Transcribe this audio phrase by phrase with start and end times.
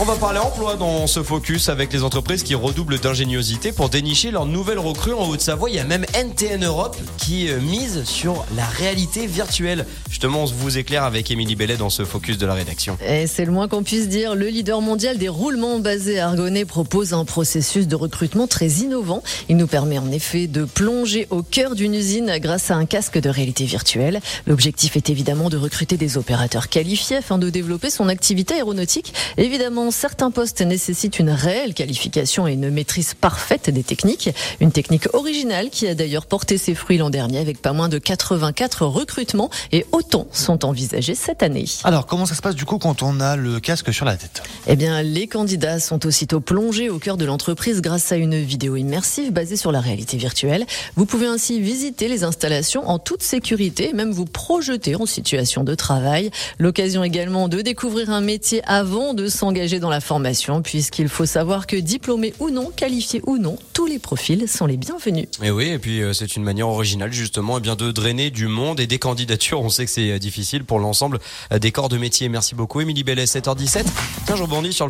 [0.00, 4.30] On va parler emploi dans ce focus avec les entreprises qui redoublent d'ingéniosité pour dénicher
[4.30, 5.70] leurs nouvelles recrues en Haute-Savoie.
[5.70, 9.86] Il y a même NTN Europe qui euh, mise sur la réalité virtuelle.
[10.08, 12.96] Justement, on vous éclaire avec Émilie Bellet dans ce focus de la rédaction.
[13.04, 14.36] Et c'est le moins qu'on puisse dire.
[14.36, 19.24] Le leader mondial des roulements basés à Argonnet propose un processus de recrutement très innovant.
[19.48, 23.18] Il nous permet en effet de plonger au cœur d'une usine grâce à un casque
[23.18, 24.20] de réalité virtuelle.
[24.46, 29.12] L'objectif est évidemment de recruter des opérateurs qualifiés afin de développer son activité aéronautique.
[29.36, 34.30] Évidemment, certains postes nécessitent une réelle qualification et une maîtrise parfaite des techniques.
[34.60, 37.98] Une technique originale qui a d'ailleurs porté ses fruits l'an dernier avec pas moins de
[37.98, 41.64] 84 recrutements et autant sont envisagés cette année.
[41.84, 44.42] Alors, comment ça se passe du coup quand on a le casque sur la tête?
[44.66, 48.76] Eh bien, les candidats sont aussitôt plongés au cœur de l'entreprise grâce à une vidéo
[48.76, 50.66] immersive basée sur la réalité virtuelle.
[50.96, 55.64] Vous pouvez ainsi visiter les installations en toute sécurité et même vous projeter en situation
[55.64, 56.30] de travail.
[56.58, 61.66] L'occasion également de découvrir un métier avant de s'engager dans la formation, puisqu'il faut savoir
[61.66, 65.26] que diplômés ou non, qualifiés ou non, tous les profils sont les bienvenus.
[65.42, 68.46] Et oui, et puis euh, c'est une manière originale justement eh bien de drainer du
[68.46, 69.60] monde et des candidatures.
[69.60, 71.18] On sait que c'est euh, difficile pour l'ensemble
[71.52, 72.28] euh, des corps de métier.
[72.28, 73.84] Merci beaucoup, Émilie Bellet, 7h17.
[74.26, 74.86] Tiens, je rebondis sur le